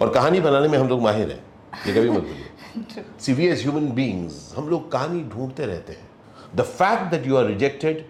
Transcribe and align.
और 0.00 0.10
कहानी 0.12 0.40
बनाने 0.40 0.68
में 0.68 0.76
हम 0.78 0.88
लोग 0.88 1.00
माहिर 1.02 1.30
हैं। 1.30 1.42
ये 1.86 1.92
कभी 1.94 2.10
मत 2.10 2.22
भूलिए। 2.22 3.04
See 3.20 3.32
we 3.32 3.46
as 3.46 3.62
human 3.62 3.88
beings 3.94 4.54
हम 4.56 4.68
लोग 4.68 4.90
कहानी 4.92 5.22
ढूंढते 5.30 5.66
रहते 5.66 5.92
हैं। 5.92 6.08
The 6.56 6.62
fact 6.62 7.10
that 7.10 7.26
you 7.26 7.36
are 7.36 7.44
rejected 7.46 8.04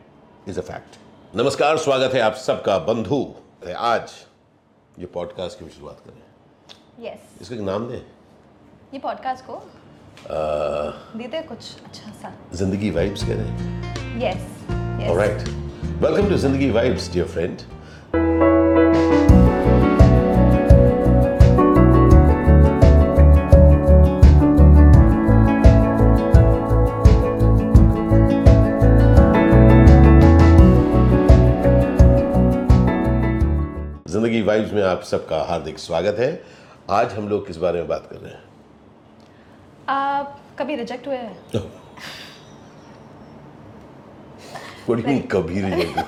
is 0.48 0.58
a 0.58 0.62
fact 0.62 0.98
नमस्कार 1.36 1.76
स्वागत 1.78 2.14
है 2.14 2.20
आप 2.20 2.34
सबका। 2.36 2.78
बंधु 2.86 3.24
आज 3.76 4.12
ये 4.98 5.06
पॉडकास्ट 5.14 5.58
की 5.58 5.68
शुरुआत 5.70 6.00
करें। 6.06 7.06
यस 7.06 7.40
इसका 7.42 7.54
एक 7.54 7.60
नाम 7.62 7.88
दें? 7.88 8.00
ये 8.94 8.98
पॉडकास्ट 9.00 9.44
को 9.44 9.62
देते 11.18 11.42
कुछ 11.42 11.74
अच्छा 11.84 12.10
सा। 12.12 12.32
ज़िंदगी 12.54 12.90
वाइब्स 12.90 13.24
कह 13.24 13.34
रहे 13.34 13.46
हैं। 13.48 14.20
Yes 14.22 15.10
alright 15.10 15.48
welcome 16.02 16.28
to 16.28 16.36
Zindagi 16.38 16.70
vibes 16.70 17.12
dear 17.12 17.26
friend 17.28 17.60
Zindagi 34.40 34.48
vibes 34.48 34.72
में 34.72 34.82
आप 34.82 35.02
सबका 35.04 35.38
हार्दिक 35.44 35.78
स्वागत 35.78 36.18
है। 36.18 36.28
आज 36.90 37.12
हम 37.12 37.28
लोग 37.28 37.46
किस 37.46 37.56
बारे 37.56 37.78
में 37.78 37.88
बात 37.88 38.06
कर 38.10 38.16
रहे 38.16 38.30
हैं? 38.32 38.42
आप 39.88 40.40
कभी 40.58 40.76
रिजेक्ट 40.76 41.06
हुए 41.06 41.16
हैं? 41.16 41.36
do 41.50 41.60
कभी 45.32 45.60
रिजेक्ट 45.60 45.98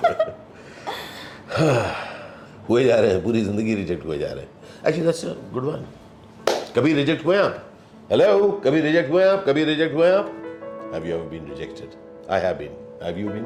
हुए 2.68 2.84
जा 2.84 2.96
रहे 2.96 3.10
हैं 3.10 3.22
पूरी 3.24 3.40
ज़िंदगी 3.44 3.74
रिजेक्ट 3.74 4.04
हुए 4.06 4.18
जा 4.18 4.32
रहे 4.32 4.40
हैं। 4.40 4.48
एक्चुअली 4.86 5.06
दैट्स 5.06 5.24
गुड 5.52 5.64
वन 5.64 5.84
कभी 6.76 6.92
रिजेक्ट 6.94 7.24
हुए 7.26 7.36
आप? 7.38 7.62
हेलो 8.10 8.50
कभी 8.64 8.80
रिजेक्ट 8.80 9.10
हुए 9.10 9.24
आप? 9.24 9.44
कभी 9.48 9.64
रिजेक्ट 9.64 9.94
हुए 9.94 10.10
आप? 10.12 10.32
Have 10.94 11.06
you 11.06 11.14
ever 11.16 11.28
been 11.30 11.44
rejected 11.50 12.30
I 12.32 12.40
have 12.40 12.56
been 12.56 12.72
have 13.04 13.18
you 13.18 13.28
been 13.28 13.44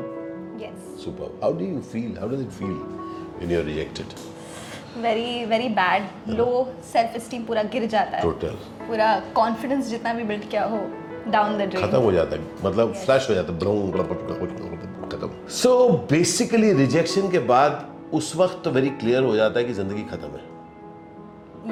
yes 0.63 1.05
super 1.05 1.39
how 1.43 1.59
do 1.59 1.65
you 1.65 1.81
feel 1.93 2.17
how 2.21 2.29
does 2.29 2.41
it 2.41 2.51
feel 2.61 2.79
when 3.37 3.51
you 3.53 3.59
are 3.59 3.65
rejected 3.65 4.09
very 4.99 5.45
very 5.45 5.69
bad 5.77 6.03
low 6.31 6.47
self 6.93 7.17
esteem 7.17 7.45
पूरा 7.45 7.63
गिर 7.73 7.87
जाता 7.87 8.17
है। 8.17 8.23
Total 8.23 8.55
पूरा 8.81 9.09
confidence 9.35 9.89
जितना 9.89 10.13
भी 10.15 10.23
build 10.25 10.49
किया 10.51 10.65
हो 10.67 10.79
down 11.29 11.57
the 11.59 11.61
drain 11.63 11.87
खत्म 11.87 12.01
हो 12.01 12.13
जाता 12.13 12.37
है। 12.37 12.43
मतलब 12.65 12.93
फ्लैश 12.95 13.29
हो 13.31 13.35
जाता 13.35 13.53
है। 13.53 13.59
ब्राउन 13.59 13.91
खत्म। 15.13 15.31
सो 15.53 15.89
बेसिकली 16.11 16.73
रिजेक्शन 16.75 17.31
के 17.31 17.39
बाद 17.51 17.87
उस 18.15 18.35
वक्त 18.37 18.61
तो 18.65 18.71
वेरी 18.71 18.89
क्लियर 19.01 19.23
हो 19.23 19.37
जाता 19.37 19.59
है 19.61 19.65
कि 19.65 19.73
ज़िंदगी 19.73 20.03
खत्म 20.11 20.29
है। 20.29 20.45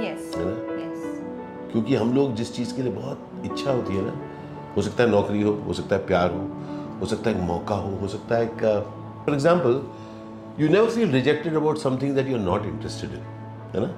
यस 0.05 0.37
है 0.37 0.45
ना? 0.45 0.55
यस 0.77 1.73
क्योंकि 1.73 1.95
हम 1.95 2.15
लोग 2.15 2.35
जिस 2.37 2.55
चीज़ 2.57 2.75
के 2.77 2.83
लिए 2.83 2.93
बहुत 2.93 3.19
इच्छा 3.45 3.71
होती 3.71 3.97
है 3.97 4.03
ना 4.07 4.13
हो 4.77 4.83
सकता 4.83 5.03
है 5.03 5.11
नौकरी 5.11 5.43
हो 5.43 5.53
हो 5.67 5.73
सकता 5.73 5.97
है 5.97 6.07
प्यार 6.07 6.31
हो 6.31 6.43
हो 7.01 7.07
सकता 7.07 7.31
है 7.31 7.37
एक 7.37 7.43
मौका 7.43 7.75
हो 7.77 7.97
हो 8.01 8.09
सकता 8.09 8.37
है 8.37 8.45
एक 8.45 8.65
for 9.25 9.35
example 9.35 9.81
you 10.61 10.69
never 10.69 10.91
feel 10.91 11.11
rejected 11.13 11.55
about 11.57 11.79
something 11.79 12.15
that 12.15 12.29
you 12.29 12.35
are 12.35 12.43
not 12.43 12.67
interested 12.67 13.11
in 13.11 13.23
है 13.75 13.81
ना? 13.81 13.95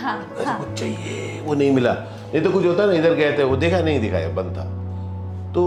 हाँ 0.00 0.16
अरे 0.18 0.58
कुछ 0.58 0.78
चाहिए 0.78 1.40
वो 1.40 1.54
नहीं 1.54 1.70
मिला। 1.72 1.92
नहीं 1.92 2.42
तो 2.42 2.50
कुछ 2.50 2.66
होता 2.66 2.86
ना 2.86 2.92
इधर 2.92 3.14
गए 3.14 3.36
थे 3.38 3.44
वो 3.44 3.56
देखा 3.56 3.80
नहीं 3.80 4.00
दिखाया 4.00 4.28
बंद 4.28 4.56
था। 4.56 4.64
तो 5.54 5.62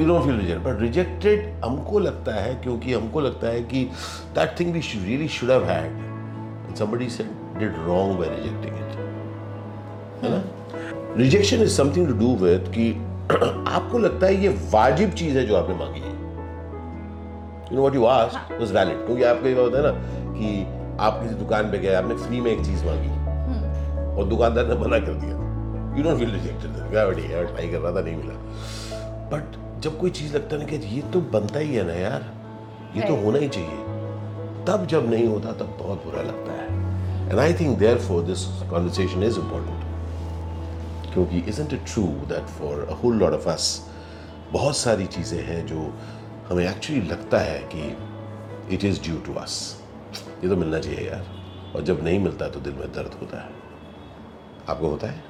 you 0.00 0.06
don't 0.06 0.24
feel 0.24 0.38
reject 0.40 0.62
but 0.62 0.80
rejected 0.80 1.64
हमको 1.64 1.98
लगता 1.98 2.34
है 2.34 2.54
क्योंकि 2.54 2.92
हमको 2.92 3.20
लगता 3.20 3.48
है 3.48 3.62
कि 3.62 3.84
that 4.34 4.58
thing 4.60 4.72
we 4.72 4.80
really 4.94 5.28
should 5.28 5.50
have 5.50 5.64
had 5.64 6.02
somebody 6.78 7.06
said 7.08 7.28
did 7.58 7.76
wrong 7.86 8.12
by 8.20 8.28
rejecting 8.28 8.78
it. 8.84 8.94
है 10.22 10.30
ना? 10.30 10.42
Rejection 11.16 11.62
is 11.62 11.76
something 11.76 12.06
to 12.08 12.14
do 12.14 12.34
with 12.36 12.64
कि 12.76 12.86
आपको 13.74 13.98
लगता 13.98 14.26
है 14.26 14.42
ये 14.42 14.48
वाजिब 14.48 15.12
चीज़ 15.12 15.38
है 15.38 15.46
जो 15.46 15.56
आपने 15.56 15.74
मांगी 15.74 16.00
है। 16.00 16.13
You 17.72 17.76
know 17.76 17.80
what 17.80 17.94
you 17.94 18.04
asked 18.04 18.60
was 18.60 18.72
valid 18.72 19.04
क्योंकि 19.06 19.22
आपको 19.24 19.48
ये 19.48 19.54
होता 19.54 19.78
है 19.78 19.84
ना 19.84 19.92
कि 20.32 20.48
आप 21.00 21.20
किसी 21.22 21.34
दुकान 21.34 21.70
पे 21.70 21.78
गए 21.78 21.94
आपने 21.94 22.14
फ्री 22.16 22.40
में 22.40 22.50
एक 22.50 22.64
चीज़ 22.66 22.84
मांगी। 22.86 23.12
और 24.16 24.24
दुकानदार 24.28 24.66
ने 24.66 24.74
मना 24.74 24.98
कर 25.06 25.14
दिया। 25.22 25.34
You 25.96 26.02
don't 26.04 26.18
feel 26.18 26.30
rejected 26.30 26.70
try 26.74 27.68
कर 27.68 27.78
रहा 27.78 27.94
था 27.96 28.00
नहीं 28.00 28.16
मिला। 28.16 28.34
बट 29.32 29.56
जब 29.82 29.98
कोई 30.00 30.10
चीज़ 30.10 30.34
लगता 30.34 30.56
है 30.56 30.62
ना 30.62 30.66
कि 30.68 30.76
ये 30.96 31.02
तो 31.12 31.20
बनता 31.32 31.58
ही 31.58 31.74
है 31.74 31.86
ना 31.86 31.94
यार 31.94 32.24
ये 32.96 33.08
तो 33.08 33.14
होना 33.24 33.38
ही 33.38 33.48
चाहिए। 33.48 33.78
तब 34.66 34.86
जब 34.90 35.10
नहीं 35.10 35.26
होता 35.26 35.52
तब 35.52 35.76
बहुत 35.80 36.04
बुरा 36.04 36.22
लगता 36.22 36.52
है। 36.52 36.66
And 37.30 37.38
I 37.38 37.54
think 37.54 37.78
therefore 37.98 38.22
this 38.22 38.44
conversation 38.70 39.22
is 39.22 39.38
important 39.38 41.12
क्योंकि 41.14 41.38
isn't 41.50 41.72
it 41.72 41.84
true 41.92 42.04
that 42.30 42.46
for 42.58 42.86
a 42.90 42.94
whole 43.02 43.16
lot 43.16 43.32
of 43.32 43.48
us 43.48 43.66
बहुत 44.52 44.76
सारी 44.76 45.06
चीज़ें 45.06 45.42
हैं 45.44 45.66
जो 45.66 45.80
हमें 46.48 46.64
एक्चुअली 46.68 47.00
लगता 47.08 47.38
है 47.38 47.58
कि 47.74 47.82
it 48.74 48.84
is 48.84 49.00
due 49.02 49.16
to 49.26 49.34
us 49.40 49.54
ये 50.44 50.48
तो 50.48 50.56
मिलना 50.56 50.78
चाहिए 50.78 51.08
यार। 51.08 51.24
और 51.76 51.82
जब 51.82 52.02
नहीं 52.04 52.18
मिलता 52.18 52.48
तो 52.48 52.60
दिल 52.60 52.72
में 52.72 52.92
दर्द 52.92 53.14
होता 53.20 53.40
है। 53.42 53.48
आपको 54.68 54.88
होता 54.88 55.06
है? 55.06 55.22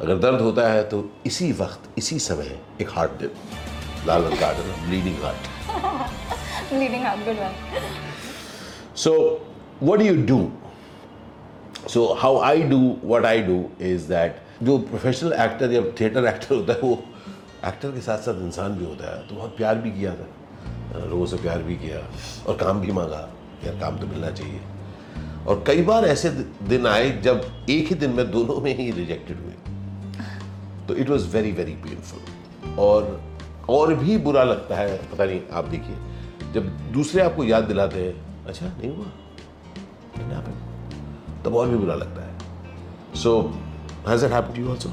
अगर 0.00 0.18
दर्द 0.18 0.40
होता 0.40 0.68
है 0.68 0.82
तो 0.88 1.04
इसी 1.26 1.50
वक्त 1.52 1.88
इसी 1.98 2.18
समय 2.18 2.58
एक 2.80 2.90
हार्ट 2.90 3.12
दे 3.20 3.26
दो। 3.26 4.06
लाल 4.06 4.22
रंग 4.22 4.38
का 4.38 4.46
heart 4.46 4.86
bleeding 4.86 5.22
heart 5.24 6.72
leading 6.72 7.04
out 7.04 7.24
good 7.24 7.38
one 7.40 7.52
So, 8.96 9.12
what 9.86 9.98
do 10.00 10.04
you 10.06 10.18
do? 10.26 10.34
So, 11.92 12.02
how 12.14 12.28
I 12.48 12.56
do 12.72 12.76
what 13.12 13.24
I 13.30 13.38
do 13.46 13.56
is 13.86 14.04
that 14.10 14.36
जो 14.62 14.76
प्रोफेशनल 14.90 15.32
एक्टर 15.44 15.72
या 15.72 15.80
थिएटर 16.00 16.26
एक्टर 16.26 16.54
होता 16.54 16.72
है 16.72 16.80
वो 16.80 17.02
एक्टर 17.64 17.90
के 17.90 18.00
साथ 18.00 18.18
साथ 18.18 18.40
इंसान 18.42 18.76
भी 18.76 18.84
होता 18.84 19.10
है 19.10 19.26
तो 19.28 19.34
बहुत 19.34 19.56
प्यार 19.56 19.78
भी 19.78 19.90
किया 19.90 20.14
था। 20.14 21.04
लोगों 21.04 21.26
से 21.26 21.36
प्यार 21.36 21.62
भी 21.62 21.76
किया 21.76 21.98
और 22.46 22.56
काम 22.56 22.80
भी 22.80 22.92
मांगा 22.92 23.28
यार 23.64 23.78
काम 23.80 23.98
तो 23.98 24.06
मिलना 24.06 24.30
चाहिए। 24.30 24.60
और 25.46 25.62
कई 25.66 25.82
बार 25.82 26.04
ऐसे 26.04 26.30
दिन 26.68 26.86
आए 26.86 27.10
जब 27.22 27.66
एक 27.70 27.88
ही 27.88 27.94
दिन 27.94 28.10
में 28.10 28.30
दोनों 28.30 28.60
में 28.60 28.76
ही 28.76 28.90
रिजेक्टेड 28.90 29.40
हुए। 29.40 29.52
तो 30.88 30.94
it 30.94 31.10
was 31.10 31.28
very 31.28 31.52
very 31.52 31.72
painful 31.72 32.74
और 32.78 33.20
और 33.68 33.94
भी 33.94 34.16
बुरा 34.18 34.42
लगता 34.44 34.76
है, 34.76 34.96
पता 35.10 35.24
नहीं, 35.24 35.40
आप 35.52 35.64
देखिए, 35.64 35.96
जब 36.52 36.66
दूसरे 36.92 37.22
आपको 37.22 37.44
याद 37.44 37.64
दिलाते 37.64 38.04
हैं 38.04 38.46
अच्छा 38.46 38.66
नहीं 38.66 38.96
हुआ. 38.96 39.06
तब 41.44 41.54
और 41.56 41.68
भी 41.68 41.76
बुरा 41.76 41.94
लगता 41.94 42.22
है। 42.22 43.14
So 43.14 43.40
has 44.08 44.24
it 44.26 44.32
happened 44.32 44.58
you 44.58 44.70
also 44.70 44.88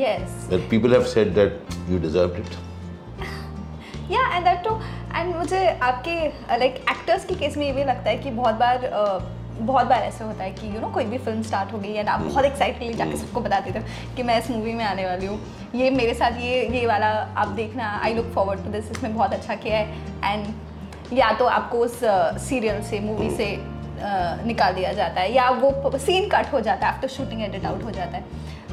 yes 0.00 0.46
that 0.50 0.68
people 0.70 0.92
have 0.92 1.04
said 1.14 1.34
that 1.34 1.66
you 1.90 1.98
deserved 2.00 2.38
it 2.38 2.52
yeah 4.12 4.20
and 4.36 4.44
that 4.44 4.62
too 4.64 4.78
and 5.16 5.34
मुझे 5.36 5.66
आपके 5.82 6.20
लाइक 6.58 6.84
एक्टर्स 6.90 7.24
के 7.24 7.34
केस 7.34 7.56
में 7.56 7.66
ये 7.66 7.72
भी 7.72 7.84
लगता 7.84 8.10
है 8.10 8.16
कि 8.18 8.30
बहुत 8.30 8.54
बार 8.56 8.90
uh, 8.92 9.20
बहुत 9.60 9.86
बार 9.86 10.02
ऐसे 10.02 10.24
होता 10.24 10.44
है 10.44 10.50
कि 10.50 10.66
यू 10.66 10.72
you 10.72 10.80
नो 10.80 10.84
know, 10.84 10.94
कोई 10.94 11.04
भी 11.04 11.18
फ़िल्म 11.18 11.42
स्टार्ट 11.42 11.72
हो 11.72 11.78
गई 11.78 11.92
एंड 11.92 12.08
आप 12.08 12.20
बहुत 12.20 12.44
एक्साइटेडली 12.44 12.92
जाके 12.94 13.16
सबको 13.16 13.40
बता 13.40 13.58
देते 13.60 13.78
हो 13.78 14.14
कि 14.16 14.22
मैं 14.22 14.38
इस 14.40 14.50
मूवी 14.50 14.72
में 14.72 14.84
आने 14.84 15.06
वाली 15.06 15.26
हूँ। 15.26 15.38
ये 15.74 15.90
मेरे 15.90 16.14
साथ 16.14 16.38
ये 16.40 16.60
ये 16.76 16.86
वाला 16.86 17.08
आप 17.36 17.48
देखना 17.56 17.88
I 18.04 18.14
look 18.14 18.26
forward 18.34 18.64
to 18.64 18.70
this 18.72 18.90
इसमें 18.90 19.14
बहुत 19.14 19.32
अच्छा 19.32 19.54
किया 19.64 19.78
है। 19.78 19.86
एंड 20.24 21.18
या 21.18 21.32
तो 21.38 21.44
आपको 21.46 21.78
उस 21.78 21.98
सीरियल 22.46 22.82
से 22.82 23.00
मूवी 23.00 23.30
से 23.36 23.46
uh, 23.54 24.46
निकाल 24.46 24.74
दिया 24.74 24.92
जाता 24.92 25.20
है। 25.20 25.32
या 25.34 25.48
वो 25.50 25.98
सीन 25.98 26.28
कट 26.28 26.52
हो 26.52 26.60
जाता 26.60 26.86
है 26.86 26.94
आफ्टर 26.94 27.08
शूटिंग 27.08 27.42
एडिट 27.42 27.64
आउट 27.66 27.82
हो 27.84 27.90
जाता 27.90 28.16
है। 28.16 28.24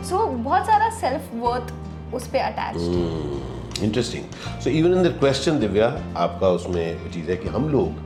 सो 0.05 0.15
so, 0.15 0.29
बहुत 0.43 0.65
सारा 0.65 0.89
सेल्फ 0.99 1.29
वर्थ 1.35 1.73
उस 2.13 2.27
पर 2.27 2.39
attach 2.39 3.83
interesting 3.83 4.59
so 4.61 4.69
even 4.69 4.93
in 4.93 5.03
the 5.03 5.15
question 5.19 5.59
Divya 5.59 5.87
आपका 6.17 6.49
उसमें 6.49 7.11
चीज़ 7.11 7.29
है 7.31 7.37
कि 7.37 7.49
हम 7.49 7.69
लोग 7.69 8.03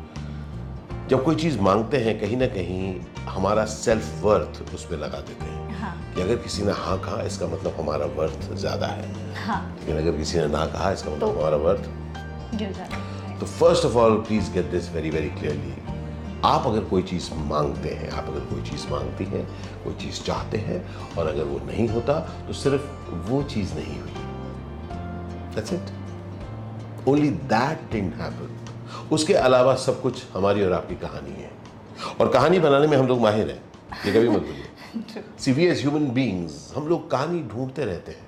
जब 1.09 1.23
कोई 1.23 1.35
चीज़ 1.35 1.59
मांगते 1.59 1.97
हैं 1.97 2.19
कहीं 2.19 2.37
ना 2.37 2.47
कहीं 2.47 2.95
हमारा 3.29 3.65
सेल्फ 3.65 4.23
वर्थ 4.23 4.73
उस 4.75 4.85
पर 4.85 4.97
लगा 4.97 5.19
देते 5.19 5.45
हैं। 5.45 5.79
हाँ। 5.79 5.93
कि 6.15 6.21
अगर 6.21 6.35
किसी 6.35 6.63
ने 6.63 6.71
हाँ 6.77 6.97
कहा 6.99 7.21
इसका 7.23 7.47
मतलब 7.47 7.75
हमारा 7.79 8.05
वर्थ 8.17 8.51
ज़्यादा 8.55 8.87
है। 8.87 9.33
हाँ। 9.45 9.61
लेकिन 9.79 9.97
अगर 9.97 10.17
किसी 10.17 10.37
ने 10.37 10.47
ना 10.47 10.65
कहा 10.65 10.91
इसका 10.91 11.11
मतलब 11.11 11.19
तो- 11.19 11.37
हमारा 11.37 11.57
वर्थ 11.57 11.89
तो 13.39 13.45
first 13.45 13.85
of 13.85 13.95
all 13.97 14.15
please 14.21 14.51
get 14.51 14.71
this 14.71 14.91
very 14.93 15.09
very 15.09 15.29
clearly 15.29 15.73
आप 16.45 16.67
अगर 16.67 16.83
कोई 16.89 17.01
चीज़ 17.01 17.29
मांगते 17.47 17.89
हैं 17.89 18.09
आप 18.11 18.27
अगर 18.29 18.39
कोई 18.49 18.61
चीज़ 18.69 18.87
मांगती 18.89 19.25
हैं 19.25 19.45
कोई 19.83 19.93
चीज़ 19.93 20.21
चाहते 20.23 20.57
हैं 20.57 20.79
और 21.15 21.27
अगर 21.27 21.43
वो 21.43 21.57
नहीं 21.65 21.87
होता 21.87 22.19
तो 22.47 22.53
सिर्फ़ 22.53 22.83
वो 23.29 23.41
चीज़ 23.45 23.73
नहीं 23.73 23.99
हुई 23.99 24.11
that's 25.55 25.73
it 25.73 27.07
only 27.09 27.29
that 27.29 27.91
didn't 27.91 28.15
happen 28.15 29.07
उसके 29.11 29.33
अलावा 29.33 29.75
सब 29.77 30.01
कुछ 30.01 30.23
हमारी 30.33 30.63
और 30.63 30.73
आपकी 30.73 30.95
कहानी 30.95 31.31
है। 31.31 31.51
और 32.21 32.29
कहानी 32.31 32.59
बनाने 32.59 32.87
में 32.87 32.95
हम 32.97 33.07
लोग 33.07 33.21
माहिर 33.21 33.49
हैं। 33.49 33.61
ये 34.05 34.11
कभी 34.13 34.29
मत 34.29 34.41
भूलिए। 34.41 35.23
See 35.39 35.51
we 35.51 35.65
as 35.65 35.81
human 35.81 36.07
beings 36.13 36.73
हम 36.75 36.87
लोग 36.87 37.09
कहानी 37.11 37.41
ढूंढते 37.43 37.85
रहते 37.85 38.11
हैं। 38.11 38.27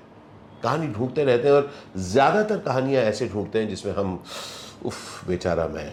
कहानी 0.62 0.86
ढूंढते 0.88 1.24
रहते 1.24 1.48
हैं 1.48 1.54
और 1.54 1.70
ज़्यादातर 1.98 2.58
कहानियाँ 2.58 3.02
ऐसे 3.02 3.28
ढूंढते 3.28 3.60
हैं 3.60 3.68
जिसमें 3.68 3.94
हम 3.94 4.22
उफ 4.84 5.26
बेचारा 5.28 5.66
मैं 5.68 5.90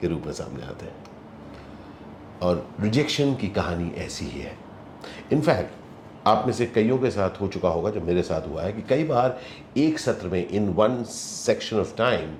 के 0.00 0.08
रूप 0.08 0.26
में 0.26 0.32
सामने 0.32 0.66
आते 0.66 0.86
हैं। 0.86 1.11
और 2.42 2.66
रिजेक्शन 2.80 3.34
की 3.34 3.48
कहानी 3.50 3.90
ऐसी 3.98 4.24
ही 4.24 4.40
है 4.40 4.56
इनफैक्ट 5.32 5.80
आप 6.28 6.44
में 6.46 6.52
से 6.52 6.66
कईयों 6.66 6.98
के 6.98 7.10
साथ 7.10 7.40
हो 7.40 7.48
चुका 7.48 7.68
होगा 7.68 7.90
जब 7.90 8.06
मेरे 8.06 8.22
साथ 8.22 8.48
हुआ 8.48 8.62
है 8.62 8.72
कि 8.72 8.82
कई 8.88 9.04
बार 9.04 9.38
एक 9.78 9.98
सत्र 9.98 10.28
में 10.28 10.48
in 10.48 10.68
one 10.74 11.02
section 11.08 11.76
of 11.76 11.96
time 11.96 12.34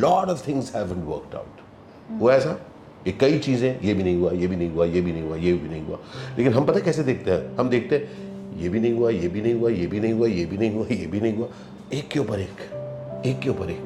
lot 0.00 0.28
of 0.28 0.46
things 0.48 0.74
haven't 0.76 1.04
worked 1.06 1.36
out 1.36 2.20
हुआ 2.20 2.34
ऐसा 2.34 2.58
ये 3.06 3.12
कई 3.20 3.38
चीज़ें 3.38 3.80
ये 3.80 3.94
भी 3.94 4.02
नहीं 4.02 4.16
हुआ 4.16 4.30
ये 4.32 4.46
भी 4.46 4.56
नहीं 4.56 4.70
हुआ 4.70 4.86
ये 4.86 5.00
भी 5.00 5.12
नहीं 5.12 5.22
हुआ 5.22 5.36
ये 5.36 5.52
भी 5.52 5.68
नहीं 5.68 5.82
हुआ 5.82 5.98
लेकिन 6.38 6.52
हम 6.52 6.66
पता 6.66 6.80
कैसे 6.80 7.02
देखते 7.02 7.30
हैं 7.30 7.56
हम 7.56 7.68
देखते 7.70 7.96
हैं 7.96 8.26
ये 8.58 8.68
भी 8.68 8.80
नहीं 8.80 8.92
हुआ 8.92 9.10
ये 9.10 9.28
भी 9.28 9.42
नहीं 9.42 9.54
हुआ 9.54 9.70
ये 9.70 9.86
भी 9.86 10.00
नहीं 10.00 10.12
हुआ 10.12 10.28
ये 10.28 10.44
भी 10.46 10.56
नहीं 10.58 10.70
हुआ 10.72 10.86
ये 10.90 11.06
भी 11.06 11.20
नहीं 11.20 11.36
हुआ 11.36 11.48
एक 11.92 12.08
के 12.08 12.18
ऊपर 12.18 12.40
एक 12.40 13.26
एक 13.26 13.38
के 13.40 13.50
ऊपर 13.50 13.70
एक 13.70 13.84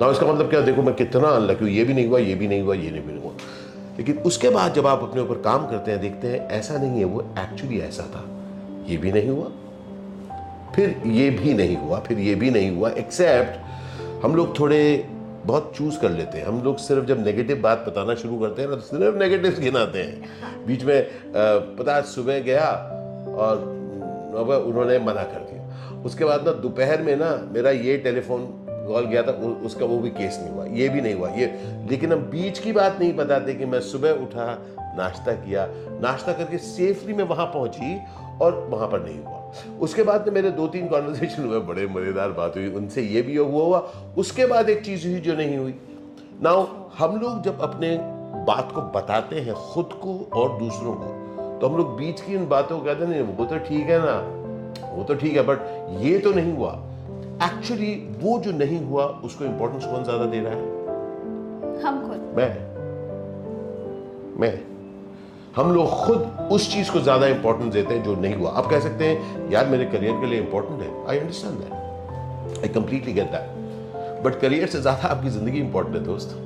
ना 0.00 0.10
इसका 0.10 0.26
मतलब 0.26 0.50
क्या 0.50 0.60
देखो 0.60 0.82
मैं 0.82 0.94
कितना 0.94 1.28
अनलकी 1.30 1.64
हूँ 1.64 1.72
ये 1.72 1.84
भी 1.84 1.94
नहीं 1.94 2.06
हुआ 2.06 2.18
ये 2.18 2.34
भी 2.34 2.48
नहीं 2.48 2.62
हुआ 2.62 2.74
ये 2.74 2.90
नहीं 2.90 3.18
हुआ 3.18 3.32
लेकिन 3.98 4.18
उसके 4.26 4.48
बाद 4.50 4.74
जब 4.74 4.86
आप 4.86 5.02
अपने 5.02 5.20
ऊपर 5.22 5.40
काम 5.42 5.66
करते 5.66 5.90
हैं, 5.90 6.00
देखते 6.00 6.28
हैं, 6.28 6.48
ऐसा 6.50 6.78
नहीं 6.78 6.98
है, 6.98 7.04
वो 7.04 7.20
एक्चुअली 7.38 7.78
ऐसा 7.80 8.02
था। 8.14 8.24
ये 8.86 8.96
भी 8.96 9.12
नहीं 9.12 9.28
हुआ। 9.28 9.50
फिर 10.74 11.02
ये 11.06 11.28
भी 11.30 11.54
नहीं 11.54 11.76
हुआ, 11.76 11.98
फिर 12.00 12.18
ये 12.18 12.34
भी 12.34 12.50
नहीं 12.50 12.70
हुआ 12.76 12.90
एक्सेप्ट 12.98 14.24
हम 14.24 14.34
लोग 14.36 14.58
थोड़े 14.58 15.08
बहुत 15.44 15.72
चूज़ 15.76 15.98
कर 16.00 16.10
लेते 16.10 16.38
हैं। 16.38 16.46
हम 16.46 16.62
लोग 16.62 16.76
सिर्फ़ 16.78 17.04
जब 17.06 17.24
नेगेटिव 17.24 17.60
बात 17.62 17.84
बताना 17.88 18.14
शुरू 18.14 18.38
करते 18.38 18.62
हैं 18.62 18.68
ना 18.68 18.74
तो 18.74 18.82
सिर्फ़ 18.82 19.16
नेगेटिव 19.16 19.58
गिनाते 19.60 19.98
हैं। 19.98 20.66
बीच 20.66 20.84
में 20.84 21.06
पता 21.78 22.00
सुबह 22.10 22.40
गया 22.40 22.68
और 23.38 23.58
उन्होंने 24.58 24.98
मना 24.98 25.22
कर 25.24 25.40
दिया। 25.40 26.02
उसके 26.02 26.24
बाद 26.24 26.44
ना, 26.46 26.52
दोपहर 26.52 27.02
में 27.02 27.16
ना, 27.16 27.30
मेरा 27.52 27.70
ये 27.70 27.96
टेलीफोन 27.98 28.42
कॉल 28.86 29.06
गया 29.06 29.22
था 29.22 29.32
उसका 29.66 29.86
वो 29.86 29.98
भी 29.98 30.10
केस 30.10 30.38
नहीं 30.42 30.52
हुआ, 30.52 30.64
ये 30.66 30.88
भी 30.88 31.00
नहीं 31.00 31.14
हुआ, 31.14 31.30
ये, 31.30 31.46
लेकिन 31.90 32.12
हम 32.12 32.20
बीच 32.30 32.58
की 32.58 32.72
बात 32.72 32.98
नहीं 33.00 33.12
बताते 33.14 33.54
कि 33.54 33.64
मैं 33.66 33.80
सुबह 33.82 34.22
उठा, 34.22 34.46
नाश्ता 34.96 35.32
किया, 35.34 35.66
नाश्ता 36.02 36.32
करके 36.32 36.58
सेफली 36.58 37.14
मैं 37.14 37.24
वहाँ 37.24 37.46
पहुँची 37.46 37.96
और 38.42 38.66
वहाँ 38.70 38.88
पर 38.88 39.04
नहीं 39.04 39.18
हुआ। 39.18 39.34
उसके 39.80 40.02
बाद 40.02 40.26
में 40.26 40.34
मेरे 40.34 40.50
दो 40.50 40.66
तीन 40.68 40.88
कॉन्वर्सेशन 40.88 41.44
हुए, 41.44 41.58
बड़े 41.60 41.86
मज़ेदार 41.88 42.30
बात 42.32 42.56
हुई, 42.56 42.68
उनसे 42.70 43.02
ये 43.02 43.22
भी 43.22 43.36
हुआ 43.36 43.64
हुआ, 43.64 43.78
उसके 44.18 44.46
बाद 44.46 44.70
एक 44.70 44.84
चीज़ 44.84 45.06
हुई 45.08 45.20
जो 45.20 45.34
नहीं 45.36 45.56
हुई। 45.56 45.74
नाउ 46.42 46.66
हम 46.98 47.20
लोग 47.20 47.42
जब 47.42 47.60
अपने 47.60 47.96
बात 48.46 48.72
को 48.72 48.80
बताते 48.94 49.40
हैं 49.40 49.54
खुद 49.54 49.92
को 50.02 50.18
और 50.34 50.58
दूसरों 50.58 50.94
को 50.94 51.58
तो 51.60 51.68
हम 51.68 51.76
लोग 51.76 51.96
बीच 51.98 52.20
की 52.20 52.34
इन 52.34 52.46
बातों 52.48 52.78
को 52.78 52.84
कहते 52.84 53.06
नहीं, 53.06 53.20
वो 53.20 53.44
तो 53.44 53.58
ठीक 53.58 53.86
है 53.86 53.98
ना, 53.98 54.16
वो 54.94 55.04
तो 55.04 55.14
ठीक 55.14 55.36
है 55.36 55.42
बट 55.42 55.58
ये 56.02 56.18
तो 56.18 56.32
नहीं 56.32 56.52
हुआ। 56.56 56.72
एक्चुअली 57.44 57.94
वो 58.20 58.38
जो 58.38 58.52
नहीं 58.52 58.78
हुआ 58.84 59.04
उसको 59.24 59.44
इंपॉर्टेंस 59.44 59.84
कौन 59.84 60.04
ज़्यादा 60.04 60.24
दे 60.24 60.40
रहा 60.40 60.52
है? 60.52 61.82
हम 61.82 62.00
खुद। 62.08 62.20
मैं। 62.36 62.48
मैं। 64.40 64.54
हम 65.56 65.72
लोग 65.74 65.90
खुद 66.04 66.48
उस 66.52 66.72
चीज़ 66.72 66.90
को 66.92 67.00
ज़्यादा 67.00 67.26
इंपॉर्टेंस 67.26 67.72
देते 67.72 67.94
हैं 67.94 68.02
जो 68.04 68.14
नहीं 68.14 68.34
हुआ। 68.34 68.50
आप 68.50 68.66
कह 68.70 68.80
सकते 68.80 69.04
हैं 69.04 69.50
यार 69.50 69.66
मेरे 69.66 69.84
करियर 69.86 70.20
के 70.20 70.26
लिए 70.26 70.40
इंपॉर्टेंट 70.40 70.80
है। 70.82 70.90
I 71.08 71.18
understand 71.18 71.58
that 71.58 72.58
I 72.58 72.68
completely 72.74 73.12
get 73.12 73.30
that 73.30 74.24
but 74.24 74.38
career 74.40 74.66
से 74.66 74.80
ज़्यादा 74.80 75.08
आपकी 75.08 75.30
ज़िंदगी 75.30 75.58
इंपॉर्टेंट 75.60 75.96
है 75.96 76.02
दोस्त। 76.04 76.36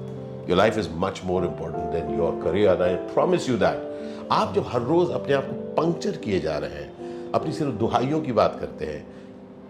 Your 0.49 0.59
life 0.59 0.79
is 0.79 0.89
much 0.97 1.21
more 1.27 1.45
important 1.45 1.85
than 1.93 2.19
your 2.19 2.41
career 2.45 2.83
I 2.83 2.95
promise 3.15 3.49
you 3.49 3.57
that 3.59 4.29
आप 4.33 4.55
जब 4.55 4.65
हर 4.69 4.83
रोज 4.83 5.11
अपने 5.11 5.35
आप 5.35 5.45
को 5.45 5.83
पंक्चर 5.83 6.17
किए 6.25 6.41
जा 6.41 6.59
रहे 6.59 6.83
हैं 6.83 7.31
अपनी 7.35 7.53
सिर्फ़ 7.53 7.75
दुहाइयों 7.75 8.21
की 8.21 8.33
बात 8.33 8.57
करते 8.61 8.87
हैं 8.87 9.05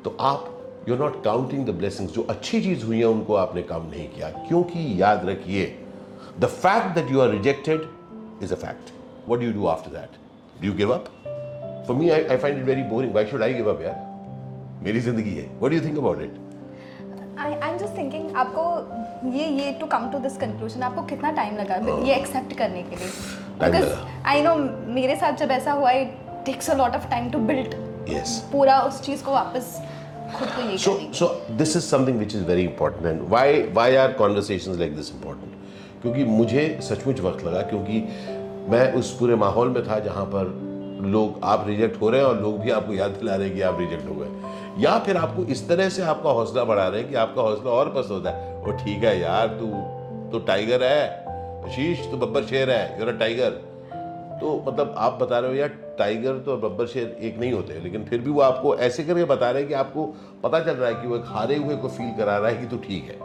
तो 0.04 0.16
आप 0.20 0.56
you 0.88 0.94
are 0.94 1.00
not 1.00 1.22
counting 1.24 1.66
the 1.66 1.70
blessings 1.78 2.12
जो 2.12 2.22
अच्छी 2.30 2.60
चीज़ 2.62 2.84
हुई 2.86 2.98
है 2.98 3.04
उनको 3.06 3.34
आपने 3.36 3.62
काम 3.62 3.86
नहीं 3.86 4.08
किया। 4.08 4.28
क्योंकि 4.48 4.84
याद 5.02 5.28
रखिए 5.28 5.64
the 6.40 6.46
fact 6.62 6.94
that 6.94 7.10
you 7.12 7.20
are 7.20 7.30
rejected 7.30 7.88
is 8.42 8.52
a 8.52 8.56
fact 8.56 8.92
what 9.30 9.42
you 9.42 9.52
do 9.52 9.66
after 9.66 9.90
that 9.90 10.20
do 10.60 10.68
you 10.68 10.74
give 10.76 10.94
up 10.94 11.04
for 11.88 11.96
me 11.96 12.10
I 12.10 12.36
find 12.36 12.58
it 12.58 12.64
very 12.64 12.82
boring 12.92 13.14
why 13.14 13.26
should 13.26 13.42
I 13.42 13.54
give 13.54 13.70
up 13.74 13.82
यार 13.82 14.08
मेरी 14.84 15.00
ज़िंदगी 15.00 15.34
है। 15.34 15.48
What 15.62 15.72
you 15.72 15.80
think 15.84 15.98
about 15.98 16.22
it 16.22 16.38
I 17.38 17.52
I 17.52 17.70
am 17.70 17.76
just 17.78 17.96
thinking 17.98 18.36
आपको 18.36 18.62
ये 19.36 19.46
ये 19.46 19.70
to 19.80 19.86
come 19.86 20.10
to 20.12 20.18
this 20.18 20.36
conclusion 20.36 20.82
आपको 20.82 21.02
कितना 21.04 21.30
time 21.32 21.56
लगा 21.56 21.80
uh, 21.80 22.06
ये 22.06 22.14
एक्सेप्ट 22.14 22.56
करने 22.58 22.82
के 22.82 22.96
लिए? 22.96 23.84
आई 24.26 24.42
नो 24.42 24.54
मेरे 24.94 25.16
साथ 25.16 25.32
जब 25.36 25.50
ऐसा 25.50 25.72
हुआ 25.72 25.90
it 25.92 26.16
takes 26.46 26.70
a 26.70 26.74
lot 26.74 26.94
of 26.94 27.08
time 27.10 27.30
to 27.30 27.38
build 27.46 27.74
पूरा 28.52 28.80
उस 28.82 29.00
चीज़ 29.02 29.24
को 29.24 29.32
वापस 29.32 29.80
so 30.76 30.92
so 31.12 31.26
this 31.58 31.74
is 31.76 31.84
something 31.84 32.18
which 32.18 32.34
is 32.34 32.42
very 32.42 32.64
important. 32.64 33.06
And 33.06 33.28
why 33.30 33.46
why 33.78 33.88
are 34.02 34.12
conversations 34.14 34.78
like 34.82 34.96
this 34.98 35.10
important? 35.16 35.56
क्योंकि 36.02 36.24
मुझे 36.24 36.64
सचमुच 36.82 37.20
वक्त 37.20 37.44
लगा 37.44 37.62
क्योंकि 37.62 38.00
मैं 38.70 38.92
उस 38.92 39.10
पूरे 39.18 39.34
माहौल 39.34 39.68
में 39.68 39.82
था 39.88 39.98
जहाँ 39.98 40.24
पर 40.34 40.52
लोग 41.06 41.40
आप 41.44 41.64
रिजेक्ट 41.68 42.00
हो 42.00 42.10
रहे 42.10 42.20
हैं 42.20 42.26
और 42.26 42.40
लोग 42.40 42.58
भी 42.60 42.70
आपको 42.70 42.92
याद 42.92 43.10
दिला 43.10 43.34
रहे 43.34 43.46
हैं 43.46 43.56
कि 43.56 43.62
आप 43.62 43.78
रिजेक्ट 43.80 44.08
हो 44.08 44.14
गए। 44.14 44.82
या 44.82 44.98
फिर 44.98 45.16
आपको 45.16 45.44
इस 45.44 45.68
तरह 45.68 45.88
से 45.88 46.02
आपका 46.02 46.30
हौसला 46.30 46.64
बढ़ा 46.64 46.88
रहे 46.88 47.00
हैं 47.00 47.10
कि 47.10 47.16
आपका 47.16 47.42
हौसला 47.42 47.70
और 47.70 47.90
पसंद 47.90 48.12
होता 48.12 48.30
है। 48.30 48.56
वो 48.56 48.72
ठीक 48.84 49.04
है 49.04 49.20
यार 49.20 49.46
तू 49.46 49.66
तो 50.32 50.38
टाइगर 50.38 50.82
है। 50.82 51.70
शीश 51.70 52.06
तो 52.10 52.16
बब्बर 52.16 52.44
शेर 52.44 52.70
है। 52.70 52.98
यूर 52.98 53.08
अ 53.08 53.18
टाइगर 53.18 53.60
तो 54.40 54.64
मतलब 54.68 54.94
आप 54.98 55.18
बता 55.22 55.38
रहे 55.38 55.50
हो 55.50 55.56
यार 55.56 55.68
टाइगर 55.98 56.38
तो 56.38 56.56
बब्बर 56.56 56.86
शेर 56.86 57.16
एक 57.20 57.38
नहीं 57.38 57.52
होते 57.52 57.80
लेकिन 57.80 58.04
फिर 58.04 58.18
भी 58.18 58.30
वो 58.30 58.40
आपको 58.40 58.76
ऐसे 58.76 59.04
करके 59.04 59.24
बता 59.24 59.50
रहे 59.50 59.60
हैं 59.60 59.68
कि 59.68 59.74
आपको 59.74 60.14
पता 60.42 60.60
चल 60.60 60.72
रहा 60.72 60.88
है 60.88 60.94
कि 60.94 61.08
वो 61.08 61.16
एक 61.16 61.22
हारे 61.26 61.56
हुए 61.56 61.76
को 61.76 61.88
फील 61.88 62.10
करा 62.18 62.38
रहा 62.38 62.50
है 62.50 62.56
कि 62.56 62.66
तो 62.66 62.76
ठीक 62.76 63.04
है। 63.04 63.18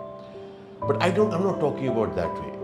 But 0.87 1.03
I 1.03 1.11
don't 1.11 1.33
I 1.33 1.39
am 1.39 1.47
not 1.47 1.61
talking 1.61 1.89
about 1.89 2.15
that 2.15 2.27
way 2.27 2.55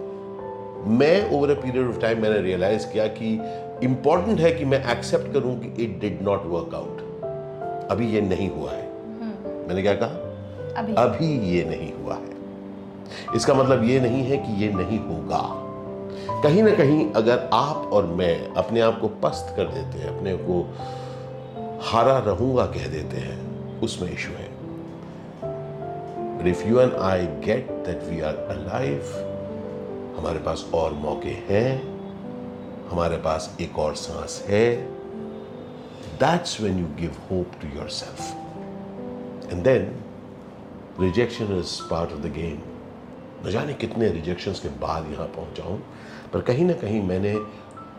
मैं 0.91 1.31
over 1.31 1.49
a 1.49 1.61
period 1.61 1.87
of 1.87 1.99
time 1.99 2.21
मैंने 2.21 2.41
रियलाइज़ 2.41 2.87
किया 2.87 3.07
कि 3.07 3.39
इंपॉर्टेंट 3.83 4.39
है 4.39 4.53
कि 4.53 4.65
मैं 4.65 4.91
एक्सेप्ट 4.91 5.33
करूँ 5.33 5.59
कि 5.59 5.83
it 5.83 5.99
did 5.99 6.21
not 6.21 6.45
work 6.45 6.75
out 6.75 7.01
अभी 7.91 8.07
ये 8.07 8.21
नहीं 8.21 8.49
हुआ 8.49 8.71
है। 8.71 8.91
hmm. 8.91 9.67
मैंने 9.67 9.81
क्या 9.81 9.93
कहा? 9.93 10.27
अभी। 10.77 10.93
अभी 10.93 11.55
ये 11.55 11.63
नहीं 11.63 11.93
हुआ 11.93 12.15
है। 12.15 12.31
इसका 13.35 13.53
मतलब 13.53 13.83
ये 13.83 13.99
नहीं 13.99 14.23
है 14.23 14.37
कि 14.37 14.65
ये 14.65 14.73
नहीं 14.73 14.99
होगा। 14.99 15.60
कहीं 16.43 16.61
ना 16.63 16.71
कहीं 16.75 17.11
अगर 17.13 17.49
आप 17.53 17.89
और 17.93 18.05
मैं 18.19 18.53
अपने 18.53 18.81
आप 18.81 18.99
को 18.99 19.07
पस्त 19.23 19.53
कर 19.57 19.65
देते 19.65 19.97
हैं, 19.97 20.07
अपने 20.17 20.33
को 20.37 20.61
हारा 21.81 22.17
रहूँगा 22.19 22.65
कह 22.65 22.87
देते 22.87 23.17
हैं, 23.17 23.79
उसमें 23.81 24.11
इशू 24.11 24.31
है। 24.31 24.49
If 26.51 26.63
you 26.67 26.79
and 26.79 26.93
I 26.93 27.25
get 27.45 27.69
that 27.85 28.03
we 28.03 28.19
are 28.21 28.35
alive 28.51 29.11
हमारे 30.17 30.39
पास 30.39 30.65
और 30.73 30.93
मौके 30.93 31.35
हैं, 31.49 31.71
हमारे 32.91 33.17
पास 33.17 33.55
एक 33.61 33.79
और 33.79 33.95
सांस 33.95 34.43
है 34.47 34.65
that's 36.19 36.59
when 36.61 36.79
you 36.79 36.87
give 36.99 37.15
hope 37.31 37.61
to 37.61 37.67
yourself 37.89 39.51
and 39.53 39.63
then 39.63 39.91
rejection 41.01 41.57
is 41.59 41.79
part 41.89 42.13
of 42.13 42.19
the 42.19 42.33
game 42.33 42.59
न 43.45 43.51
जाने 43.51 43.73
कितने 43.73 44.09
रिजेक्शंस 44.11 44.59
के 44.59 44.69
बाद 44.79 45.11
यहाँ 45.11 45.27
पहुँचा 45.27 45.63
हूँ 45.63 45.81
पर 46.33 46.41
कहीं 46.41 46.65
ना 46.65 46.73
कहीं 46.73 47.01
मैंने 47.01 47.31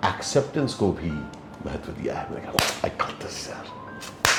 एक्सेप्टेंस 0.09 0.75
को 0.75 0.93
भी 0.93 1.11
महत्व 1.67 1.93
दिया 1.93 2.15
है। 2.15 2.35
मैंने 2.35 2.47
आई 2.85 2.91
गॉट 2.91 3.23
दिस 3.23 3.49
यार। 3.49 3.65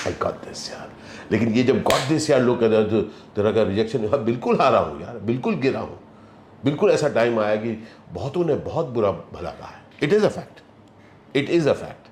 आई 0.08 0.14
गॉट 0.14 0.48
दिस 0.48 0.72
यार। 0.72 0.92
लेकिन 1.32 1.50
ये 1.50 1.64
जब 1.64 1.84
गॉट 1.84 2.08
दिस 2.10 2.30
यार, 2.30 2.42
लोग 2.42 2.60
तो 2.60 3.02
तरह 3.36 3.52
का 3.52 3.64
रिजेक्शन 3.64 4.08
हाँ? 4.08 4.24
बिल्कुल 4.24 4.62
हारा 4.62 4.80
हूँ, 4.80 5.02
यार। 5.02 5.18
बिल्कुल 5.18 5.56
गिरा 5.56 5.80
हूँ। 5.80 6.00
बिल्कुल 6.66 6.92
ऐसा 6.92 7.08
टाइम 7.10 7.40
आया 7.40 7.56
कि 7.56 7.88
बहुतों 8.12 8.46
ने 8.46 8.56
बहुत 8.56 8.86
बुरा 8.86 9.12
भला 9.12 9.50
कहा 9.50 9.68
है। 9.68 9.82
It 10.04 10.14
is 10.14 10.26
a 10.26 10.30
fact 10.30 10.62
it 11.38 11.50
is 11.50 11.70
a 11.70 11.74
fact 11.74 12.08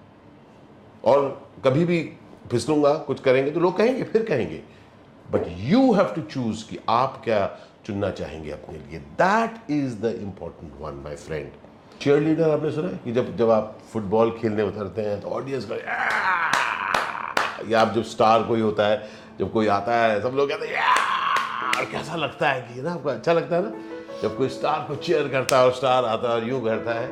और 1.06 1.50
कभी 1.66 1.86
भी 1.86 2.14
फिसलूँगा, 2.52 2.94
कुछ 2.94 3.20
करेंगे 3.20 3.52
तो 3.52 3.60
लोग 3.60 3.78
कहेंगे, 3.78 4.04
फिर 4.04 4.24
कहेंगे। 4.24 4.62
But 5.32 5.42
you 5.58 5.94
have 5.94 6.06
to 6.06 6.22
choose 6.22 6.70
कि 6.70 6.80
आप 6.90 7.22
क्या 7.24 7.58
चुनना 7.86 8.10
चाहेंगे 8.10 8.52
अपने 8.52 8.78
लिए। 8.78 9.00
That 9.00 9.72
is 9.72 9.96
the 9.96 10.06
important 10.22 10.74
one 10.80 10.94
my 10.94 11.16
friend 11.16 11.52
cheerleader 12.20 12.50
आपने 12.50 12.72
सुना 12.72 12.88
है? 12.88 13.00
कि 13.03 13.12
जब 13.12 13.36
जब 13.38 13.50
आप 13.51 13.77
फुटबॉल 13.93 14.31
खेलने 14.41 14.63
उतरते 14.63 15.01
हैं 15.01 15.20
तो 15.22 15.27
ऑडियंस 15.29 15.67
का 15.72 15.75
या 17.70 17.81
आप 17.81 17.93
जब 17.93 18.03
स्टार 18.03 18.43
कोई 18.43 18.62
होता 18.62 18.88
है, 18.88 19.10
जब 19.39 19.51
कोई 19.51 19.67
आता 19.67 19.96
है, 19.96 20.22
सब 20.22 20.36
लोग 20.36 20.50
कहते 20.50 20.67
हैं 20.67 21.89
कैसा 21.91 22.15
लगता 22.15 22.50
है? 22.50 22.62
कि 22.62 22.81
ना 22.81 22.91
आपको 22.91 23.10
अच्छा 23.10 23.34
लगता 23.34 23.55
है 23.55 23.62
ना? 23.63 23.72
जब 24.22 24.38
कोई 24.38 24.50
स्टार 24.50 24.86
को 24.88 24.96
चेयर 24.96 25.27
करता 25.27 25.58
है 25.58 25.65
और 25.65 25.72
स्टार 25.72 26.05
आता 26.05 26.29
है 26.29 26.36
और 26.36 26.48
यूँ 26.50 26.63
करता 26.63 26.93
है 26.93 27.08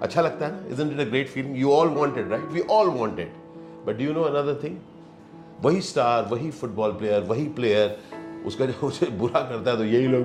अच्छा 0.00 0.22
लगता 0.22 0.46
है 0.46 0.52
ना? 0.52 0.58
Is 0.68 0.82
it 0.82 1.00
a 1.00 1.10
great 1.10 1.28
feeling 1.28 1.58
you 1.58 1.72
all 1.72 1.88
wanted 1.88 2.30
right 2.30 2.44
we 2.52 2.60
all 2.70 2.88
wanted 2.90 3.32
but 3.86 4.00
you 4.00 4.12
know 4.12 4.22
another 4.22 4.60
thing 4.64 4.76
वही 5.62 5.80
स्टार 5.80 6.24
वही 6.24 6.50
फुटबॉल 6.50 6.92
प्लेयर 6.92 7.22
वही 7.22 7.44
प्लेयर 7.48 7.98
उसका 8.46 8.66
जब 8.66 8.86
उसे 8.86 9.06
बुरा 9.06 9.40
करता 9.40 9.70
है 9.70 9.76
तो 9.76 9.84
यही 9.84 10.06
लोग 10.06 10.24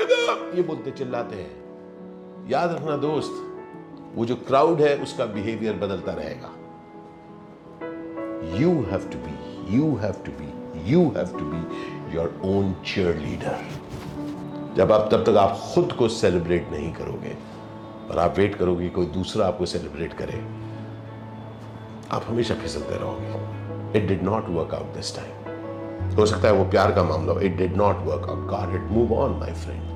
ये 0.00 0.62
बोलते 0.62 0.90
चिल्लाते 0.90 1.36
हैं। 1.36 2.48
याद 2.50 2.72
रखना 2.72 2.96
दोस्त, 2.98 3.32
वो 4.14 4.24
जो 4.26 4.36
क्राउड 4.38 4.80
है, 4.80 4.96
उसका 4.98 5.24
बिहेवियर 5.26 5.74
बदलता 5.78 6.12
रहेगा। 6.12 6.50
You 8.58 8.70
have 8.90 9.08
to 9.12 9.18
be 9.18 9.76
you 9.76 9.94
have 9.96 10.14
to 10.26 10.32
be 10.32 10.48
you 10.90 11.02
have 11.16 11.38
to 11.38 11.44
be 11.44 12.16
your 12.16 12.40
own 12.46 12.74
cheerleader 13.16 13.58
जब 14.76 14.92
आप 14.92 15.08
तब 15.12 15.24
तक 15.24 15.36
आप 15.36 15.60
खुद 15.64 15.92
को 15.92 16.08
सेलिब्रेट 16.08 16.70
नहीं 16.72 16.92
करोगे 16.94 17.36
और 18.10 18.18
आप 18.18 18.38
वेट 18.38 18.54
करोगे 18.54 18.88
कोई 18.88 19.06
दूसरा 19.14 19.46
आपको 19.46 19.66
सेलिब्रेट 19.66 20.12
करे, 20.12 20.38
आप 22.10 22.24
हमेशा 22.28 22.54
फिसलते 22.54 22.98
रहोगे। 22.98 23.98
It 23.98 24.08
did 24.08 24.22
not 24.22 24.48
work 24.48 24.74
out 24.74 24.94
this 24.96 25.14
time 25.16 26.14
हो 26.16 26.26
सकता 26.26 26.48
है 26.48 26.54
वो 26.54 26.64
प्यार 26.70 26.92
का 26.94 27.02
मामला 27.04 27.40
it 27.46 27.56
did 27.56 27.76
not 27.76 28.04
work 28.06 28.28
out 28.30 28.46
got 28.50 28.74
it 28.74 28.90
move 28.92 29.14
on 29.18 29.38
my 29.40 29.52
friend 29.64 29.89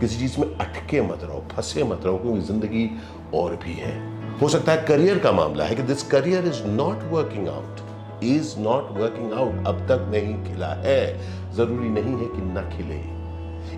किसी 0.00 0.18
चीज़ 0.18 0.40
में 0.40 0.56
अटके 0.56 1.00
मत 1.02 1.20
रहो, 1.22 1.44
फंसे 1.52 1.84
मत 1.84 2.00
रहो, 2.04 2.16
क्योंकि 2.18 2.40
ज़िंदगी 2.42 2.90
और 3.34 3.56
भी 3.56 3.74
है। 3.74 3.96
हो 4.40 4.48
सकता 4.48 4.72
है 4.72 4.84
करियर 4.86 5.18
का 5.18 5.32
मामला 5.32 5.64
है 5.64 5.74
कि 5.74 5.82
this 5.82 6.02
career 6.08 6.46
is 6.46 6.62
not 6.66 7.02
working 7.12 7.48
out 7.48 8.22
is 8.24 8.58
not 8.58 8.90
working 8.92 9.32
out 9.32 9.66
अब 9.66 9.86
तक 9.88 10.06
नहीं 10.10 10.34
खिला 10.44 10.72
है। 10.84 11.00
ज़रूरी 11.54 11.88
नहीं 11.90 12.14
है 12.14 12.26
कि 12.26 12.42
न 12.42 12.68
खिले। 12.76 13.00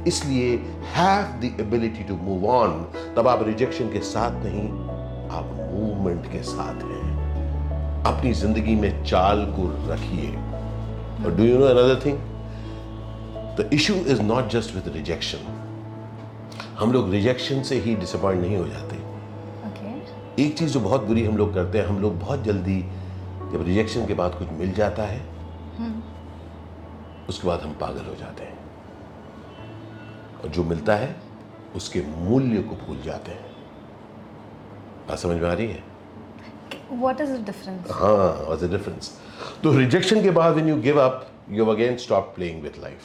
इसलिए 0.08 0.56
have 0.94 1.22
the 1.40 1.56
ability 1.60 2.04
to 2.04 2.16
move 2.16 2.46
on 2.50 2.82
तब 3.16 3.28
आप 3.28 3.42
रिजेक्शन 3.46 3.92
के 3.92 4.00
साथ 4.00 4.44
नहीं, 4.44 4.68
आप 5.30 5.56
मूवमेंट 5.72 6.26
के 6.32 6.42
साथ 6.42 6.82
हैं। 6.82 7.08
अपनी 8.06 8.32
ज़िंदगी 8.32 8.74
में 8.74 9.04
चाल 9.04 9.44
को 9.56 9.68
रखिए। 9.90 10.28
और 11.24 11.34
do 11.36 11.44
you 11.44 11.58
know 11.58 11.66
another 11.66 12.00
thing 12.06 12.18
the 13.58 13.70
issue 13.74 13.94
is 13.94 14.22
not 14.22 14.48
just 14.50 14.74
with 14.74 14.94
rejection 14.96 15.59
हम 16.80 16.92
लोग 16.92 17.10
रिजेक्शन 17.10 17.62
से 17.62 17.76
ही 17.80 17.94
डिसअपॉइंट 17.94 18.40
नहीं 18.42 18.56
हो 18.56 18.66
जाते। 18.68 18.96
ओके 19.68 20.42
एक 20.42 20.56
चीज़ 20.58 20.72
जो 20.72 20.80
बहुत 20.80 21.02
बुरी 21.04 21.24
हम 21.24 21.36
लोग 21.36 21.52
करते 21.54 21.78
हैं 21.78 21.86
हम 21.86 22.00
लोग 22.02 22.18
बहुत 22.20 22.42
जल्दी 22.44 22.80
जब 23.52 23.64
रिजेक्शन 23.66 24.06
के 24.06 24.14
बाद 24.14 24.34
कुछ 24.34 24.48
मिल 24.60 24.72
जाता 24.72 25.02
है 25.02 25.20
उसके 27.28 27.48
बाद 27.48 27.60
हम 27.60 27.72
पागल 27.80 28.04
हो 28.04 28.14
जाते 28.14 28.44
हैं। 28.44 28.58
और 30.40 30.48
जो 30.48 30.64
मिलता 30.64 30.94
है 30.96 31.14
उसके 31.76 32.02
मूल्य 32.08 32.62
को 32.62 32.76
भूल 32.76 33.00
जाते 33.04 33.32
हैं। 33.32 33.44
बात 35.08 35.18
समझ 35.18 35.40
में 35.42 35.48
आ 35.48 35.52
रही 35.52 35.66
है? 35.66 35.82
व्हाट 36.92 37.20
इज़ 37.20 37.32
डिफरेंस 37.42 37.90
हाँ 37.92 38.46
वॉज़ 38.48 38.64
द 38.64 38.70
डिफरेंस 38.70 39.18
तो 39.62 39.72
रिजेक्शन 39.78 40.22
के 40.22 40.30
बाद 40.30 40.52
when 40.54 40.68
you 40.68 40.76
give 40.82 41.00
up 41.00 41.26
you 41.50 41.66
again 41.66 41.96
stop 41.98 42.32
playing 42.36 42.62
with 42.62 42.82
life 42.82 43.00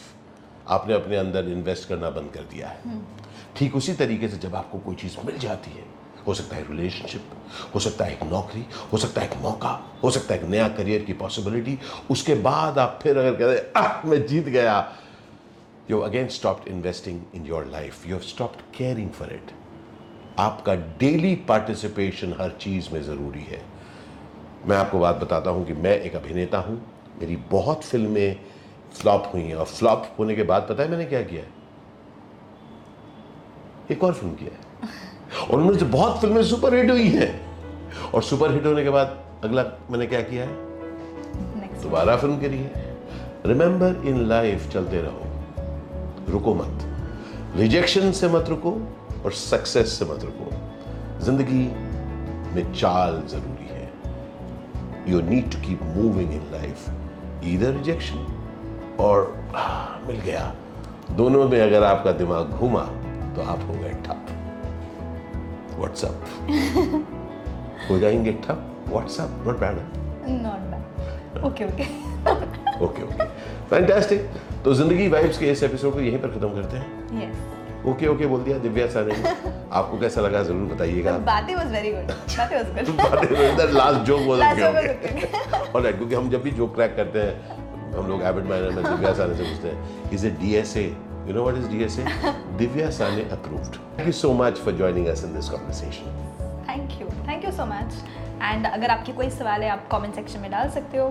आपने 0.68 0.94
अपने 0.94 1.18
अंदर 1.18 1.50
इन्वेस्ट 1.50 1.88
करना 1.90 2.10
बंद 2.10 2.32
कर 2.32 2.44
दिया 2.52 2.68
है। 2.68 3.00
ठीक 3.58 3.76
उसी 3.76 3.94
तरीके 3.96 4.28
से 4.30 4.38
जब 4.38 4.56
आपको 4.56 4.80
कोई 4.80 4.96
चीज़ 4.96 5.18
मिल 5.26 5.38
जाती 5.40 5.72
है 5.72 5.84
हो 6.28 6.34
सकता 6.34 6.56
है 6.56 6.64
रिलेशनशिप 6.70 7.32
हो 7.76 7.80
सकता 7.80 8.06
है 8.06 8.14
एक 8.14 8.24
नौकरी 8.24 8.66
हो 8.94 8.98
सकता 8.98 9.22
है 9.22 9.28
एक 9.28 9.38
मौका 9.42 9.70
हो 10.04 10.12
सकता 10.12 10.34
है 10.34 10.40
एक 10.40 10.46
नया 10.50 10.68
करियर 10.78 11.04
की 11.04 11.14
पॉसिबिलिटी 11.14 11.78
उसके 12.12 12.36
बाद 12.48 12.80
आप 12.80 13.00
फिर 13.04 13.18
अगर 13.18 13.34
कहते 13.34 13.80
आह 13.80 14.08
मैं 14.08 14.26
जीत 14.28 14.46
गया। 14.48 14.78
You 15.92 16.00
again 16.00 16.28
stop 16.30 16.68
investing 16.68 17.22
in 17.36 17.46
your 17.46 17.66
life 17.72 18.08
you 18.08 18.16
have 18.16 18.26
stop 18.26 18.56
caring 18.78 19.10
for 19.12 19.34
it 19.34 19.52
आपका 20.40 20.76
डेली 21.00 21.36
पार्टिसिपेशन 21.50 22.36
हर 22.40 22.58
चीज़ 22.62 22.90
में 22.94 23.02
ज़रूरी 23.04 23.44
है। 23.44 23.62
मैं 24.68 24.78
आपको 24.78 25.00
बात 25.00 25.16
बताता 25.16 25.50
हूँ 25.50 25.66
कि 25.66 25.74
मैं 25.74 26.00
एक 26.00 26.16
अभिनेता 26.16 26.58
हूँ। 26.58 26.82
मेरी 27.20 27.36
बहुत 27.52 27.84
फ़िल्में 27.84 28.55
फ्लॉप 28.96 29.30
हुई 29.34 29.42
हैं। 29.42 29.56
और 29.56 29.66
फ्लॉप 29.66 30.06
होने 30.20 30.36
के 30.36 30.44
बाद 30.44 30.66
पता 30.70 30.84
है 30.84 30.90
मैंने 30.90 31.06
क्या 31.06 31.22
किया 31.22 31.44
एक 33.92 34.04
और 34.04 34.14
फ़िल्म 34.14 34.34
किया 34.34 34.52
है। 34.52 34.64
और 35.48 35.60
उनमें 35.60 35.78
से 35.80 35.86
बहुत 35.86 36.20
फ़िल्में 36.22 36.44
सुपर 36.44 36.76
हिट 36.76 36.92
हुई 36.92 37.08
हैं। 37.10 38.12
और 38.12 38.24
सुपर 38.24 38.54
हिट 38.54 38.66
होने 38.66 38.84
के 38.84 38.90
बाद 38.90 39.18
अगला 39.44 39.64
मैंने 39.92 40.06
क्या 40.06 40.22
किया 40.22 40.46
है? 40.46 40.64
दोबारा 41.82 42.16
फ़िल्म 42.18 42.38
करी 42.38 42.58
है। 42.58 42.84
रिमेंबर 43.46 44.08
इन 44.08 44.26
लाइफ 44.28 44.70
चलते 44.74 45.02
रहो। 45.02 46.32
रुको 46.32 46.54
मत। 46.56 46.86
रिजेक्शन 47.58 48.12
से 48.12 48.28
मत 48.28 48.46
रुको 48.50 48.72
और 49.26 49.32
सक्सेस 49.32 50.00
से 50.00 50.06
मत 50.06 50.24
रुको। 50.24 50.50
ज़िंदगी 51.26 51.66
में 52.56 52.74
चाल 52.74 53.22
ज़रूरी 53.28 53.68
है। 53.68 53.92
You 55.08 55.22
need 55.22 55.52
to 55.52 55.58
keep 55.68 55.84
moving 55.84 56.32
in 56.34 56.50
life 56.52 56.90
इधर 57.44 57.74
रिजेक्शन 57.74 58.26
और 59.00 59.34
मिल 60.08 60.20
गया। 60.20 60.54
दोनों 61.12 61.48
में 61.50 61.60
अगर 61.62 61.84
आपका 61.84 62.12
दिमाग 62.12 62.50
घूमा 62.50 62.82
तो 63.36 63.42
आप 63.44 63.60
हो 63.68 63.74
गए 63.74 63.94
ठप। 64.06 64.28
व्हाट्सअप 65.78 66.16
हो 67.90 67.98
जाएँगे 68.00 68.32
ठप? 68.46 68.66
What's up 68.88 69.44
not 69.48 69.60
bad 69.60 69.78
not 70.42 70.60
bad 70.72 71.44
okay 71.46 71.66
okay 71.66 71.84
okay 72.86 73.04
okay 73.04 73.26
fantastic 73.70 74.30
तो 74.66 74.74
ज़िंदगी 74.74 75.08
वाइब्स 75.08 75.38
के 75.38 75.52
इस 75.52 75.64
एपिसोड 75.64 75.94
को 75.94 76.00
यहीं 76.00 76.20
पर 76.20 76.28
खत्म 76.30 76.50
करते 76.54 76.78
हैं। 76.78 76.88
यस 77.22 77.88
ओके 77.88 78.08
ओके 78.08 78.26
बोल 78.26 78.44
दिया। 78.44 78.58
दिव्या 78.58 78.88
सर 78.88 79.06
ने 79.08 79.16
आपको 79.72 79.98
कैसा 80.00 80.22
लगा 80.22 80.42
ज़रूर 80.44 80.74
बताइएगा। 80.74 81.18
बातें 81.26 81.56
वाज 81.56 81.72
वेरी 81.72 81.92
गुड 81.92 82.12
बातें 82.12 82.56
was 82.58 82.68
good 82.76 83.76
last 83.76 84.00
joke 84.08 84.22
was 84.22 84.40
okay 84.40 85.68
alright 85.78 85.96
क्योंकि 85.98 86.16
हम 86.16 86.30
जब 86.30 86.42
भी 86.44 86.52
जोक 86.52 86.74
क्रैक 86.76 86.96
करते 86.96 87.20
हैं 87.20 87.64
हम 87.98 88.08
लोग 88.08 88.24
एबिट 88.24 88.46
माइनर 88.46 88.70
में 88.72 88.84
दिव्या 88.84 89.14
साने 89.14 89.36
से 89.36 89.44
पूछते 89.44 89.68
हैं 89.68 90.12
is 90.12 90.28
it 90.28 90.40
DSA 90.40 90.84
you 91.28 91.34
know 91.34 91.44
what 91.44 91.58
is 91.58 91.68
DSA 91.68 92.06
Divya 92.58 92.90
Sane 92.98 93.22
approved 93.32 93.76
thank 93.98 94.08
you 94.08 94.14
so 94.14 94.34
much 94.34 94.58
for 94.58 94.74
joining 94.74 95.08
us 95.08 95.24
in 95.24 95.34
this 95.36 95.50
conversation 95.50 96.08
thank 96.70 97.02
you 97.02 97.08
thank 97.28 97.46
you 97.46 97.52
so 97.52 97.66
much 97.66 98.04
and 98.42 98.66
अगर 98.68 98.92
आपके 98.92 99.12
कोई 99.12 99.30
सवाल 99.30 99.64
है 99.64 99.70
आप 99.70 99.88
कमेंट 99.92 100.16
सेक्शन 100.16 100.40
में 100.40 100.52
डाल 100.52 100.70
सकते 100.70 100.98
हो। 100.98 101.10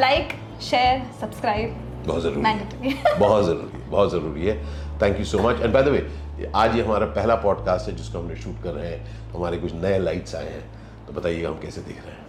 लाइक 0.00 0.32
शेयर 0.62 1.02
सब्सक्राइब 1.20 1.82
बहुत 2.06 2.22
ज़रूरी 2.22 2.88
है। 2.88 3.18
बहुत 3.18 3.44
ज़रूरी 3.44 3.78
बहुत 3.90 4.10
ज़रूरी 4.10 4.46
है। 4.46 4.54
Thank 5.02 5.18
you 5.18 5.24
so 5.24 5.38
much 5.38 5.60
and 5.60 5.72
by 5.74 5.82
the 5.82 5.88
way 5.88 6.50
आज 6.56 6.76
ये 6.76 6.82
हमारा 6.84 7.06
पहला 7.16 7.34
पॉडकास्ट 7.44 7.88
है 7.88 7.96
जिसको 7.96 8.18
हमने 8.18 8.36
शूट 8.36 8.62
कर 8.62 8.72
रहे 8.72 8.90
हैं। 8.90 9.32
हमारे 9.32 9.56
कुछ 9.58 9.74
नए 9.74 9.98
लाइट्स 9.98 10.34
आए 10.34 10.50
हैं। 10.50 10.64
तो 11.06 11.12
बताइए 11.12 11.44
हम 11.46 11.58
कैसे 11.62 11.80
दिख 11.80 12.04
रहे 12.04 12.14
हैं। 12.14 12.24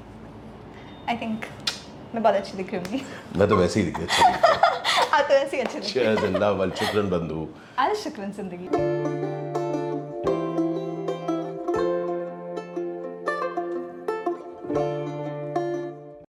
आई 1.09 1.17
थिंक 1.17 1.45
मैं 2.15 2.23
बहुत 2.23 2.35
अच्छी 2.35 2.57
दिख 2.57 2.73
रही 2.73 2.97
हूँ। 2.97 3.07
मैं 3.37 3.47
तो 3.49 3.55
वैसे 3.55 3.79
ही 3.79 3.85
दिख 3.85 3.99
रही 3.99 4.23
हूँ। 4.23 4.33
आप 5.13 5.25
तो 5.29 5.33
वैसे 5.33 5.57
ही 5.57 5.63
अच्छे 5.63 5.79
दिख 5.79 5.97
रहे 5.97 6.05
हैं। 6.05 6.15
ज़िंदा 6.15 6.51
love, 6.51 6.75
शुक्रन 6.79 7.09
बंधु। 7.09 7.47
आज 7.79 7.95
शुक्रन 7.95 8.31
ज़िंदगी। 8.31 9.16